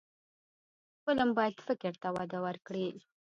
[1.03, 2.87] فلم باید فکر ته وده ورکړي